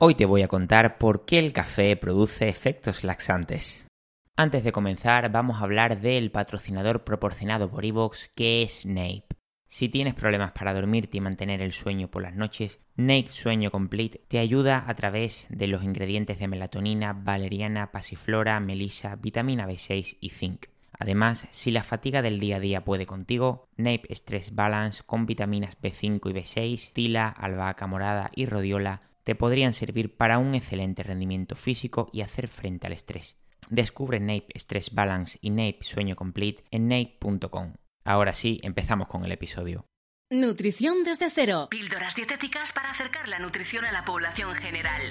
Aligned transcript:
Hoy 0.00 0.14
te 0.14 0.26
voy 0.26 0.42
a 0.42 0.48
contar 0.48 0.96
por 0.96 1.24
qué 1.24 1.40
el 1.40 1.52
café 1.52 1.96
produce 1.96 2.48
efectos 2.48 3.02
laxantes. 3.02 3.88
Antes 4.36 4.62
de 4.62 4.70
comenzar, 4.70 5.32
vamos 5.32 5.56
a 5.56 5.64
hablar 5.64 6.00
del 6.00 6.30
patrocinador 6.30 7.02
proporcionado 7.02 7.68
por 7.68 7.84
Evox, 7.84 8.30
que 8.36 8.62
es 8.62 8.86
Nape. 8.86 9.26
Si 9.66 9.88
tienes 9.88 10.14
problemas 10.14 10.52
para 10.52 10.72
dormirte 10.72 11.16
y 11.16 11.20
mantener 11.20 11.62
el 11.62 11.72
sueño 11.72 12.06
por 12.06 12.22
las 12.22 12.36
noches, 12.36 12.78
Nape 12.94 13.32
Sueño 13.32 13.72
Complete 13.72 14.22
te 14.28 14.38
ayuda 14.38 14.84
a 14.86 14.94
través 14.94 15.48
de 15.50 15.66
los 15.66 15.82
ingredientes 15.82 16.38
de 16.38 16.46
melatonina, 16.46 17.12
valeriana, 17.12 17.90
pasiflora, 17.90 18.60
melisa, 18.60 19.16
vitamina 19.16 19.66
B6 19.66 20.18
y 20.20 20.30
zinc. 20.30 20.66
Además, 20.96 21.48
si 21.50 21.72
la 21.72 21.82
fatiga 21.82 22.22
del 22.22 22.38
día 22.38 22.58
a 22.58 22.60
día 22.60 22.84
puede 22.84 23.04
contigo, 23.04 23.66
Nape 23.76 24.14
Stress 24.14 24.54
Balance 24.54 25.02
con 25.04 25.26
vitaminas 25.26 25.76
B5 25.82 26.30
y 26.30 26.34
B6, 26.34 26.92
tila, 26.92 27.28
albahaca 27.28 27.88
morada 27.88 28.30
y 28.36 28.46
rodiola 28.46 29.00
te 29.28 29.34
podrían 29.34 29.74
servir 29.74 30.16
para 30.16 30.38
un 30.38 30.54
excelente 30.54 31.02
rendimiento 31.02 31.54
físico 31.54 32.08
y 32.14 32.22
hacer 32.22 32.48
frente 32.48 32.86
al 32.86 32.94
estrés. 32.94 33.36
Descubre 33.68 34.20
Nape 34.20 34.58
Stress 34.58 34.94
Balance 34.94 35.38
y 35.42 35.50
Nape 35.50 35.80
Sueño 35.82 36.16
Complete 36.16 36.64
en 36.70 36.88
nape.com. 36.88 37.74
Ahora 38.04 38.32
sí, 38.32 38.58
empezamos 38.62 39.06
con 39.06 39.26
el 39.26 39.32
episodio. 39.32 39.84
Nutrición 40.30 41.04
desde 41.04 41.28
cero. 41.28 41.68
Píldoras 41.70 42.14
dietéticas 42.14 42.72
para 42.72 42.92
acercar 42.92 43.28
la 43.28 43.38
nutrición 43.38 43.84
a 43.84 43.92
la 43.92 44.02
población 44.06 44.54
general. 44.54 45.02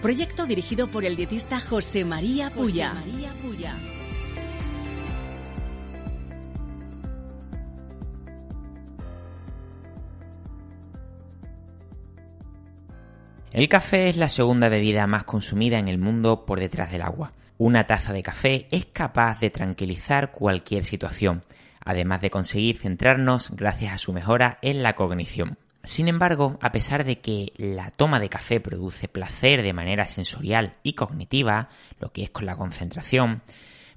Proyecto 0.00 0.46
dirigido 0.46 0.88
por 0.88 1.04
el 1.04 1.16
dietista 1.16 1.60
José 1.60 2.06
María 2.06 2.48
Puya. 2.48 2.94
José 2.94 3.06
María 3.06 3.32
Puya. 3.42 3.74
El 13.50 13.66
café 13.70 14.10
es 14.10 14.18
la 14.18 14.28
segunda 14.28 14.68
bebida 14.68 15.06
más 15.06 15.24
consumida 15.24 15.78
en 15.78 15.88
el 15.88 15.96
mundo 15.96 16.44
por 16.44 16.60
detrás 16.60 16.92
del 16.92 17.00
agua. 17.00 17.32
Una 17.56 17.86
taza 17.86 18.12
de 18.12 18.22
café 18.22 18.68
es 18.70 18.84
capaz 18.84 19.40
de 19.40 19.48
tranquilizar 19.48 20.32
cualquier 20.32 20.84
situación, 20.84 21.42
además 21.82 22.20
de 22.20 22.30
conseguir 22.30 22.76
centrarnos 22.76 23.50
gracias 23.56 23.94
a 23.94 23.98
su 23.98 24.12
mejora 24.12 24.58
en 24.60 24.82
la 24.82 24.94
cognición. 24.94 25.56
Sin 25.82 26.08
embargo, 26.08 26.58
a 26.60 26.72
pesar 26.72 27.04
de 27.04 27.20
que 27.20 27.54
la 27.56 27.90
toma 27.90 28.20
de 28.20 28.28
café 28.28 28.60
produce 28.60 29.08
placer 29.08 29.62
de 29.62 29.72
manera 29.72 30.04
sensorial 30.04 30.74
y 30.82 30.92
cognitiva, 30.92 31.70
lo 32.00 32.12
que 32.12 32.24
es 32.24 32.30
con 32.30 32.44
la 32.44 32.56
concentración, 32.56 33.40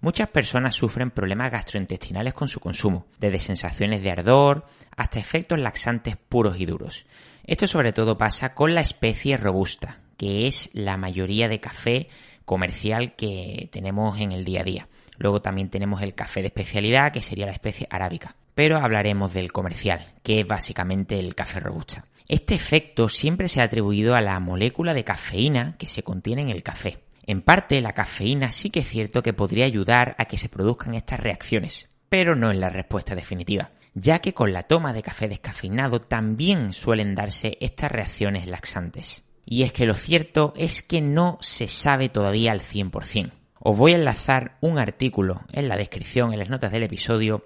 muchas 0.00 0.28
personas 0.28 0.74
sufren 0.74 1.10
problemas 1.10 1.50
gastrointestinales 1.50 2.34
con 2.34 2.48
su 2.48 2.60
consumo, 2.60 3.06
desde 3.18 3.38
sensaciones 3.38 4.02
de 4.02 4.10
ardor 4.10 4.64
hasta 4.96 5.18
efectos 5.18 5.58
laxantes 5.58 6.16
puros 6.16 6.58
y 6.58 6.66
duros. 6.66 7.06
Esto 7.44 7.66
sobre 7.66 7.92
todo 7.92 8.18
pasa 8.18 8.54
con 8.54 8.74
la 8.74 8.80
especie 8.80 9.36
robusta, 9.36 10.00
que 10.16 10.46
es 10.46 10.70
la 10.72 10.96
mayoría 10.96 11.48
de 11.48 11.60
café 11.60 12.08
comercial 12.44 13.14
que 13.14 13.68
tenemos 13.72 14.20
en 14.20 14.32
el 14.32 14.44
día 14.44 14.60
a 14.60 14.64
día. 14.64 14.88
Luego 15.18 15.40
también 15.40 15.68
tenemos 15.68 16.02
el 16.02 16.14
café 16.14 16.40
de 16.40 16.48
especialidad, 16.48 17.12
que 17.12 17.20
sería 17.20 17.46
la 17.46 17.52
especie 17.52 17.86
arábica. 17.90 18.34
Pero 18.54 18.78
hablaremos 18.78 19.32
del 19.32 19.52
comercial, 19.52 20.14
que 20.22 20.40
es 20.40 20.46
básicamente 20.46 21.18
el 21.18 21.34
café 21.34 21.60
robusta. 21.60 22.06
Este 22.28 22.54
efecto 22.54 23.08
siempre 23.08 23.48
se 23.48 23.60
ha 23.60 23.64
atribuido 23.64 24.14
a 24.14 24.20
la 24.20 24.38
molécula 24.40 24.94
de 24.94 25.04
cafeína 25.04 25.76
que 25.78 25.86
se 25.88 26.02
contiene 26.02 26.42
en 26.42 26.50
el 26.50 26.62
café. 26.62 26.98
En 27.26 27.42
parte, 27.42 27.80
la 27.80 27.92
cafeína 27.92 28.50
sí 28.50 28.70
que 28.70 28.80
es 28.80 28.88
cierto 28.88 29.22
que 29.22 29.32
podría 29.32 29.66
ayudar 29.66 30.14
a 30.18 30.24
que 30.24 30.36
se 30.36 30.48
produzcan 30.48 30.94
estas 30.94 31.20
reacciones, 31.20 31.88
pero 32.08 32.34
no 32.34 32.50
es 32.50 32.58
la 32.58 32.70
respuesta 32.70 33.14
definitiva, 33.14 33.70
ya 33.94 34.20
que 34.20 34.34
con 34.34 34.52
la 34.52 34.64
toma 34.64 34.92
de 34.92 35.02
café 35.02 35.28
descafeinado 35.28 36.00
también 36.00 36.72
suelen 36.72 37.14
darse 37.14 37.56
estas 37.60 37.90
reacciones 37.92 38.46
laxantes. 38.46 39.24
Y 39.44 39.62
es 39.62 39.72
que 39.72 39.86
lo 39.86 39.94
cierto 39.94 40.52
es 40.56 40.82
que 40.82 41.00
no 41.00 41.38
se 41.40 41.68
sabe 41.68 42.08
todavía 42.08 42.52
al 42.52 42.60
100%. 42.60 43.32
Os 43.62 43.76
voy 43.76 43.92
a 43.92 43.96
enlazar 43.96 44.56
un 44.60 44.78
artículo 44.78 45.42
en 45.52 45.68
la 45.68 45.76
descripción, 45.76 46.32
en 46.32 46.38
las 46.38 46.48
notas 46.48 46.72
del 46.72 46.84
episodio, 46.84 47.44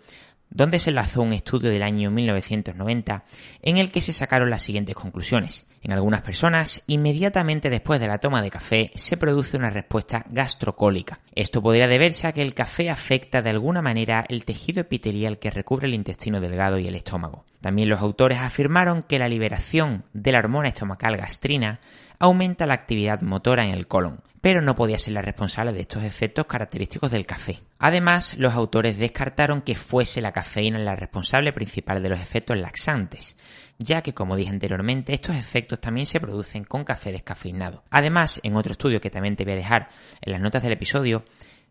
donde 0.55 0.78
se 0.78 0.91
enlazó 0.91 1.20
un 1.20 1.34
estudio 1.34 1.69
del 1.69 1.82
año 1.82 2.10
1990 2.10 3.25
en 3.60 3.76
el 3.76 3.91
que 3.91 4.00
se 4.00 4.15
sacaron 4.15 4.48
las 4.48 4.62
siguientes 4.62 4.94
conclusiones. 4.94 5.66
En 5.82 5.92
algunas 5.92 6.22
personas, 6.22 6.82
inmediatamente 6.87 7.69
después 7.69 8.00
de 8.00 8.09
la 8.09 8.19
toma 8.19 8.41
de 8.41 8.50
café, 8.50 8.91
se 8.94 9.19
produce 9.19 9.59
una 9.59 9.69
respuesta 9.69 10.25
gastrocólica. 10.31 11.20
Esto 11.34 11.60
podría 11.60 11.88
deberse 11.88 12.26
a 12.26 12.32
que 12.32 12.41
el 12.41 12.54
café 12.54 12.88
afecta 12.88 13.43
de 13.43 13.50
alguna 13.50 13.82
manera 13.82 14.25
el 14.28 14.47
tejido 14.47 14.81
epitelial 14.81 15.38
que 15.38 15.50
recubre 15.50 15.87
el 15.87 15.94
intestino 15.94 16.41
delgado 16.41 16.78
y 16.78 16.87
el 16.87 16.94
estómago. 16.94 17.44
También 17.60 17.88
los 17.88 18.00
autores 18.00 18.38
afirmaron 18.38 19.03
que 19.03 19.19
la 19.19 19.28
liberación 19.28 20.04
de 20.12 20.32
la 20.32 20.38
hormona 20.38 20.69
estomacal 20.69 21.16
gastrina 21.16 21.81
aumenta 22.19 22.66
la 22.66 22.75
actividad 22.75 23.20
motora 23.22 23.64
en 23.64 23.70
el 23.70 23.86
colon, 23.86 24.20
pero 24.41 24.60
no 24.60 24.75
podía 24.75 24.98
ser 24.98 25.14
la 25.14 25.22
responsable 25.22 25.72
de 25.72 25.80
estos 25.80 26.02
efectos 26.04 26.47
característicos 26.47 27.10
del 27.10 27.25
café. 27.25 27.60
Además, 27.78 28.36
los 28.38 28.54
autores 28.54 28.98
descartaron 28.98 29.62
que 29.62 29.75
fuese 29.75 30.20
la 30.20 30.32
cafeína 30.32 30.78
la 30.78 30.97
responsable 30.97 31.52
principal 31.52 32.02
de 32.02 32.10
los 32.10 32.20
efectos 32.20 32.58
laxantes, 32.58 33.38
ya 33.78 34.02
que, 34.02 34.12
como 34.12 34.36
dije 34.36 34.50
anteriormente, 34.50 35.14
estos 35.14 35.36
efectos 35.36 35.80
también 35.80 36.06
se 36.06 36.20
producen 36.20 36.64
con 36.64 36.84
café 36.84 37.10
descafeinado. 37.10 37.84
Además, 37.91 38.41
en 38.42 38.56
otro 38.56 38.72
estudio 38.72 39.00
que 39.00 39.10
también 39.10 39.36
te 39.36 39.44
voy 39.44 39.54
a 39.54 39.56
dejar 39.56 39.88
en 40.20 40.32
las 40.32 40.41
notas 40.41 40.62
del 40.62 40.72
episodio, 40.72 41.25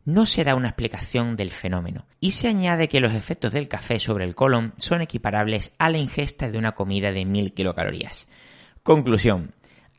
no 0.06 0.26
se 0.26 0.44
da 0.44 0.56
una 0.56 0.70
explicación 0.70 1.36
del 1.36 1.52
fenómeno 1.52 2.06
y 2.20 2.32
se 2.32 2.48
añade 2.48 2.90
que 2.90 3.00
los 3.00 3.14
efectos 3.14 3.54
del 3.54 3.68
café 3.68 4.00
sobre 4.00 4.26
el 4.26 4.36
colon 4.36 4.74
son 4.78 5.02
equiparables 5.02 5.74
a 5.78 5.90
la 5.90 5.98
ingesta 5.98 6.50
de 6.50 6.58
una 6.58 6.74
comida 6.74 7.12
de 7.12 7.24
1000 7.24 7.54
kilocalorías. 7.54 8.28
Conclusión. 8.84 9.54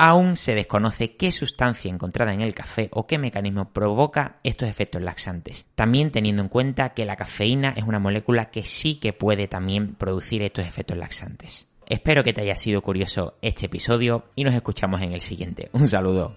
Aún 0.07 0.37
se 0.37 0.55
desconoce 0.55 1.17
qué 1.17 1.33
sustancia 1.33 1.91
encontrada 1.91 2.35
en 2.35 2.43
el 2.43 2.55
café 2.55 2.91
o 2.93 3.07
qué 3.07 3.17
mecanismo 3.17 3.71
provoca 3.71 4.37
estos 4.45 4.69
efectos 4.69 5.03
laxantes. 5.03 5.65
También 5.75 6.11
teniendo 6.11 6.43
en 6.43 6.51
cuenta 6.51 6.91
que 6.91 7.07
la 7.07 7.17
cafeína 7.17 7.73
es 7.75 7.85
una 7.85 7.99
molécula 7.99 8.51
que 8.51 8.65
sí 8.65 8.97
que 8.97 9.15
puede 9.15 9.49
también 9.49 9.95
producir 9.95 10.43
estos 10.43 10.67
efectos 10.67 10.99
laxantes. 10.99 11.69
Espero 11.87 12.23
que 12.23 12.35
te 12.35 12.43
haya 12.43 12.55
sido 12.55 12.83
curioso 12.83 13.39
este 13.41 13.65
episodio 13.65 14.27
y 14.37 14.45
nos 14.45 14.53
escuchamos 14.53 15.01
en 15.01 15.15
el 15.15 15.23
siguiente. 15.23 15.71
Un 15.73 15.89
saludo. 15.89 16.37